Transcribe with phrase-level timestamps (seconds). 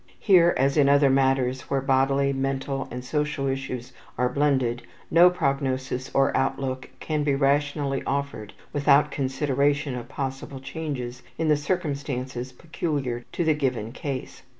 [0.19, 4.81] Here, as in other matters where bodily, mental, and social issues are blended,
[5.11, 11.55] no prognosis or outlook can be rationally offered without consideration of possible changes in the
[11.55, 14.41] circumstances peculiar to the given case.